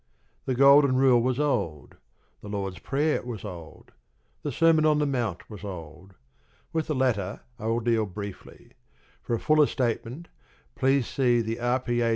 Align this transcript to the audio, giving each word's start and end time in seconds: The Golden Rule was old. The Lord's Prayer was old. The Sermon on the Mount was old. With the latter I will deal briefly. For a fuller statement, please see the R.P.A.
The 0.47 0.55
Golden 0.55 0.95
Rule 0.95 1.21
was 1.21 1.39
old. 1.39 1.97
The 2.41 2.49
Lord's 2.49 2.79
Prayer 2.79 3.21
was 3.21 3.45
old. 3.45 3.91
The 4.41 4.51
Sermon 4.51 4.83
on 4.83 4.97
the 4.97 5.05
Mount 5.05 5.47
was 5.47 5.63
old. 5.63 6.15
With 6.73 6.87
the 6.87 6.95
latter 6.95 7.41
I 7.59 7.67
will 7.67 7.81
deal 7.81 8.07
briefly. 8.07 8.71
For 9.21 9.35
a 9.35 9.39
fuller 9.39 9.67
statement, 9.67 10.27
please 10.73 11.05
see 11.05 11.41
the 11.41 11.59
R.P.A. 11.59 12.09